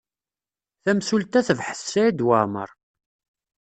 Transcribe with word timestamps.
Tamsulta 0.83 1.39
tebḥet 1.47 1.81
Saɛid 1.89 2.19
Waɛmaṛ. 2.27 2.69